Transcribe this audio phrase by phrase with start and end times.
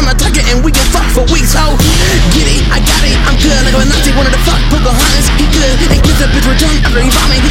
[0.00, 1.76] Put a target and we can fuck for weeks, ho.
[2.32, 3.52] Get it, I got it, I'm good.
[3.68, 5.76] Like a Nazi wanted to fuck Pocahontas, he good.
[5.92, 7.44] And kiss a bitch return after he vomit,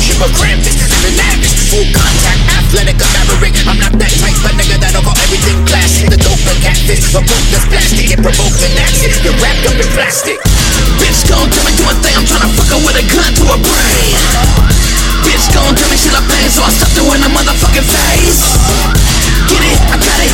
[0.00, 0.80] worship of Krampus.
[0.80, 3.52] Living lavish, full contact, athletic, a maverick.
[3.68, 6.08] I'm not that type of nigga that'll call everything plastic.
[6.08, 8.08] The dope, the catfish, the book that's plastic.
[8.08, 9.12] It provokes and that's it.
[9.20, 10.40] You're wrapped up in plastic.
[10.96, 13.44] Bitch gon' tell me do a thing, I'm tryna fuck her with a gun to
[13.52, 14.16] her brain.
[15.20, 18.40] Bitch gon' tell me she love pain, so I stuck her in her motherfucking face.
[19.52, 20.32] Get it, I got it,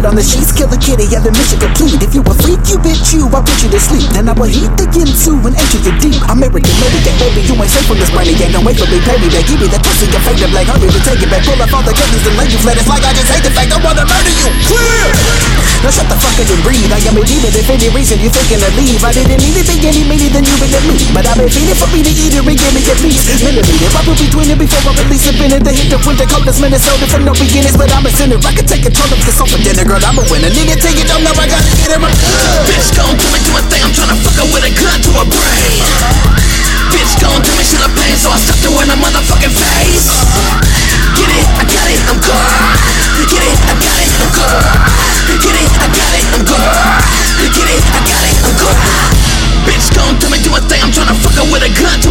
[0.00, 2.00] Lit on the sheets, kill the kitty, yeah, the mission complete.
[2.00, 4.08] If you a freak, you bitch, you, I put you to sleep.
[4.16, 6.16] Then I will heat the into and enter you deep.
[6.24, 8.56] I'm American, maybe that baby, you ain't safe from this brainy gang.
[8.56, 9.44] Don't wait for me, baby, back.
[9.44, 11.44] Give me that pussy, your fake, black, hurry to take it back.
[11.44, 12.80] Pull up all the curtains and lay you flat.
[12.80, 14.48] It's like I just hate the fact I wanna murder you.
[14.72, 15.59] Clear!
[15.80, 16.92] Now shut the fuck up and breathe.
[16.92, 19.00] I am a demon if any reason you're thinking to leave.
[19.00, 20.96] I didn't need anything any meaning than you to me.
[21.16, 23.24] But I've been feeding for me to eat it and give me a piece.
[23.40, 26.60] Millimeter, I put between it before I release a minute to hit the winter coldest
[26.60, 27.80] Minnesota from no beginnings.
[27.80, 28.36] But I'm a sinner.
[28.44, 30.04] I can take control of this open dinner, girl.
[30.04, 30.52] I'm a winner.
[30.52, 32.04] Nigga, take it, don't know I gotta get him.
[32.68, 33.39] Bitch gon' tell me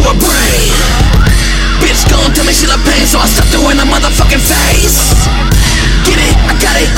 [0.00, 0.72] to her brain.
[1.80, 4.98] Bitch gon' tell me she love pain, so I stuck her in her motherfucking face.
[6.04, 6.89] Get it, I got it.